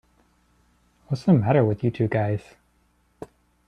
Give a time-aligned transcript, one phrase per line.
[1.05, 2.41] What's the matter with you two guys?